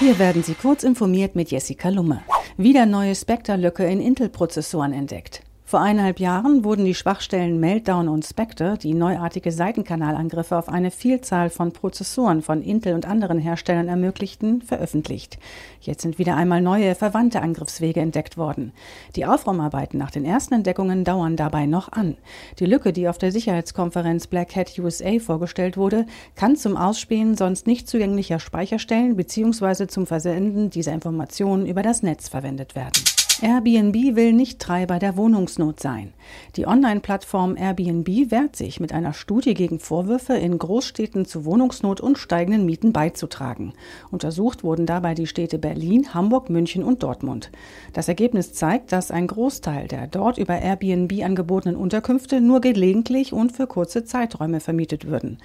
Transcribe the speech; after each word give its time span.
Hier 0.00 0.18
werden 0.18 0.42
Sie 0.42 0.54
kurz 0.54 0.82
informiert 0.82 1.36
mit 1.36 1.52
Jessica 1.52 1.88
Lumme. 1.88 2.20
Wieder 2.56 2.84
neue 2.84 3.14
Spectre-Lücke 3.14 3.84
in 3.84 4.00
Intel-Prozessoren 4.00 4.92
entdeckt. 4.92 5.43
Vor 5.66 5.80
eineinhalb 5.80 6.20
Jahren 6.20 6.62
wurden 6.62 6.84
die 6.84 6.94
Schwachstellen 6.94 7.58
Meltdown 7.58 8.06
und 8.08 8.26
Spectre, 8.26 8.76
die 8.76 8.92
neuartige 8.92 9.50
Seitenkanalangriffe 9.50 10.58
auf 10.58 10.68
eine 10.68 10.90
Vielzahl 10.90 11.48
von 11.48 11.72
Prozessoren 11.72 12.42
von 12.42 12.60
Intel 12.60 12.94
und 12.94 13.06
anderen 13.06 13.38
Herstellern 13.38 13.88
ermöglichten, 13.88 14.60
veröffentlicht. 14.60 15.38
Jetzt 15.80 16.02
sind 16.02 16.18
wieder 16.18 16.36
einmal 16.36 16.60
neue, 16.60 16.94
verwandte 16.94 17.40
Angriffswege 17.40 18.00
entdeckt 18.00 18.36
worden. 18.36 18.72
Die 19.16 19.24
Aufräumarbeiten 19.24 19.98
nach 19.98 20.10
den 20.10 20.26
ersten 20.26 20.52
Entdeckungen 20.52 21.02
dauern 21.02 21.34
dabei 21.34 21.64
noch 21.64 21.90
an. 21.90 22.18
Die 22.58 22.66
Lücke, 22.66 22.92
die 22.92 23.08
auf 23.08 23.16
der 23.16 23.32
Sicherheitskonferenz 23.32 24.26
Black 24.26 24.54
Hat 24.56 24.78
USA 24.78 25.18
vorgestellt 25.18 25.78
wurde, 25.78 26.04
kann 26.36 26.56
zum 26.56 26.76
Ausspähen 26.76 27.38
sonst 27.38 27.66
nicht 27.66 27.88
zugänglicher 27.88 28.38
Speicherstellen 28.38 29.16
bzw. 29.16 29.86
zum 29.86 30.06
Versenden 30.06 30.68
dieser 30.68 30.92
Informationen 30.92 31.64
über 31.64 31.82
das 31.82 32.02
Netz 32.02 32.28
verwendet 32.28 32.74
werden. 32.74 33.02
Airbnb 33.44 34.16
will 34.16 34.32
nicht 34.32 34.58
Treiber 34.58 34.98
der 34.98 35.18
Wohnungsnot 35.18 35.78
sein. 35.78 36.14
Die 36.56 36.66
Online-Plattform 36.66 37.58
Airbnb 37.58 38.30
wehrt 38.30 38.56
sich 38.56 38.80
mit 38.80 38.90
einer 38.94 39.12
Studie 39.12 39.52
gegen 39.52 39.80
Vorwürfe, 39.80 40.32
in 40.32 40.56
Großstädten 40.56 41.26
zu 41.26 41.44
Wohnungsnot 41.44 42.00
und 42.00 42.16
steigenden 42.16 42.64
Mieten 42.64 42.94
beizutragen. 42.94 43.74
Untersucht 44.10 44.64
wurden 44.64 44.86
dabei 44.86 45.12
die 45.12 45.26
Städte 45.26 45.58
Berlin, 45.58 46.14
Hamburg, 46.14 46.48
München 46.48 46.82
und 46.82 47.02
Dortmund. 47.02 47.50
Das 47.92 48.08
Ergebnis 48.08 48.54
zeigt, 48.54 48.92
dass 48.92 49.10
ein 49.10 49.26
Großteil 49.26 49.88
der 49.88 50.06
dort 50.06 50.38
über 50.38 50.58
Airbnb 50.58 51.22
angebotenen 51.22 51.76
Unterkünfte 51.76 52.40
nur 52.40 52.62
gelegentlich 52.62 53.34
und 53.34 53.52
für 53.52 53.66
kurze 53.66 54.04
Zeiträume 54.04 54.60
vermietet 54.60 55.06
würden. 55.06 55.36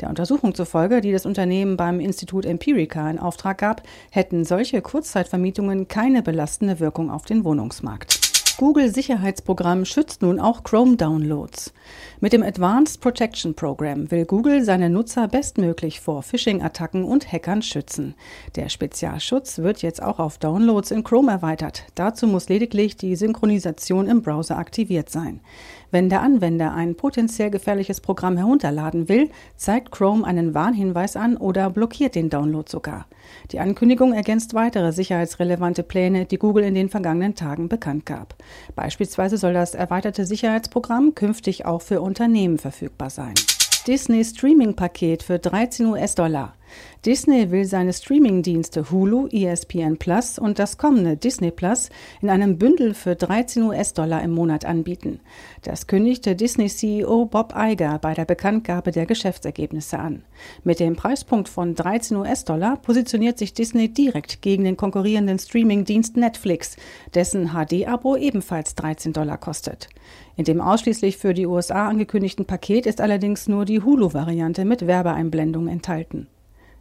Der 0.00 0.10
Untersuchung 0.10 0.54
zufolge, 0.54 1.00
die 1.00 1.10
das 1.10 1.26
Unternehmen 1.26 1.76
beim 1.76 1.98
Institut 1.98 2.46
Empirica 2.46 3.10
in 3.10 3.18
Auftrag 3.18 3.58
gab, 3.58 3.82
hätten 4.12 4.44
solche 4.44 4.80
Kurzzeitvermietungen 4.80 5.88
keine 5.88 6.22
belastende 6.22 6.78
Wirkung 6.78 7.10
auf 7.10 7.24
den 7.24 7.47
Wohnungsmarkt. 7.48 8.20
Google 8.58 8.92
Sicherheitsprogramm 8.92 9.86
schützt 9.86 10.20
nun 10.20 10.38
auch 10.38 10.64
Chrome-Downloads. 10.64 11.72
Mit 12.20 12.34
dem 12.34 12.42
Advanced 12.42 13.00
Protection 13.00 13.54
Program 13.54 14.10
will 14.10 14.26
Google 14.26 14.62
seine 14.64 14.90
Nutzer 14.90 15.28
bestmöglich 15.28 16.00
vor 16.00 16.22
Phishing-Attacken 16.22 17.04
und 17.04 17.32
Hackern 17.32 17.62
schützen. 17.62 18.16
Der 18.54 18.68
Spezialschutz 18.68 19.60
wird 19.60 19.80
jetzt 19.80 20.02
auch 20.02 20.18
auf 20.18 20.36
Downloads 20.36 20.90
in 20.90 21.04
Chrome 21.04 21.30
erweitert. 21.30 21.84
Dazu 21.94 22.26
muss 22.26 22.50
lediglich 22.50 22.96
die 22.96 23.16
Synchronisation 23.16 24.08
im 24.08 24.20
Browser 24.20 24.58
aktiviert 24.58 25.08
sein. 25.08 25.40
Wenn 25.90 26.10
der 26.10 26.20
Anwender 26.20 26.74
ein 26.74 26.96
potenziell 26.96 27.50
gefährliches 27.50 28.00
Programm 28.00 28.36
herunterladen 28.36 29.08
will, 29.08 29.30
zeigt 29.56 29.90
Chrome 29.90 30.26
einen 30.26 30.52
Warnhinweis 30.52 31.16
an 31.16 31.36
oder 31.36 31.70
blockiert 31.70 32.14
den 32.14 32.28
Download 32.28 32.70
sogar. 32.70 33.06
Die 33.52 33.58
Ankündigung 33.58 34.12
ergänzt 34.12 34.52
weitere 34.52 34.92
sicherheitsrelevante 34.92 35.82
Pläne, 35.82 36.26
die 36.26 36.38
Google 36.38 36.64
in 36.64 36.74
den 36.74 36.90
vergangenen 36.90 37.34
Tagen 37.34 37.68
bekannt 37.68 38.04
gab. 38.04 38.34
Beispielsweise 38.76 39.38
soll 39.38 39.54
das 39.54 39.74
erweiterte 39.74 40.26
Sicherheitsprogramm 40.26 41.14
künftig 41.14 41.64
auch 41.64 41.80
für 41.80 42.02
Unternehmen 42.02 42.58
verfügbar 42.58 43.08
sein. 43.08 43.34
Disney 43.86 44.22
Streaming-Paket 44.22 45.22
für 45.22 45.38
13 45.38 45.86
US-Dollar. 45.86 46.52
Disney 47.04 47.50
will 47.50 47.64
seine 47.64 47.92
Streaming-Dienste 47.92 48.90
Hulu, 48.90 49.28
ESPN 49.28 49.98
Plus 49.98 50.38
und 50.38 50.58
das 50.58 50.78
kommende 50.78 51.16
Disney 51.16 51.50
Plus 51.50 51.90
in 52.20 52.30
einem 52.30 52.58
Bündel 52.58 52.94
für 52.94 53.14
13 53.14 53.62
US-Dollar 53.62 54.22
im 54.22 54.32
Monat 54.32 54.64
anbieten. 54.64 55.20
Das 55.62 55.86
kündigte 55.86 56.34
Disney-CEO 56.34 57.26
Bob 57.26 57.54
Iger 57.56 57.98
bei 57.98 58.14
der 58.14 58.24
Bekanntgabe 58.24 58.90
der 58.90 59.06
Geschäftsergebnisse 59.06 59.98
an. 59.98 60.22
Mit 60.64 60.80
dem 60.80 60.96
Preispunkt 60.96 61.48
von 61.48 61.74
13 61.74 62.16
US-Dollar 62.16 62.76
positioniert 62.76 63.38
sich 63.38 63.54
Disney 63.54 63.88
direkt 63.88 64.42
gegen 64.42 64.64
den 64.64 64.76
konkurrierenden 64.76 65.38
Streaming-Dienst 65.38 66.16
Netflix, 66.16 66.76
dessen 67.14 67.50
HD-Abo 67.52 68.16
ebenfalls 68.16 68.74
13 68.74 69.12
Dollar 69.12 69.38
kostet. 69.38 69.88
In 70.36 70.44
dem 70.44 70.60
ausschließlich 70.60 71.16
für 71.16 71.34
die 71.34 71.46
USA 71.46 71.88
angekündigten 71.88 72.44
Paket 72.44 72.86
ist 72.86 73.00
allerdings 73.00 73.48
nur 73.48 73.64
die 73.64 73.82
Hulu-Variante 73.82 74.64
mit 74.64 74.86
Werbeeinblendung 74.86 75.68
enthalten. 75.68 76.28